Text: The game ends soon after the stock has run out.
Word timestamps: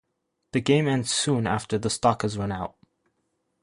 The 0.53 0.61
game 0.61 0.87
ends 0.87 1.13
soon 1.13 1.45
after 1.45 1.77
the 1.77 1.91
stock 1.91 2.23
has 2.23 2.35
run 2.35 2.51
out. 2.51 2.75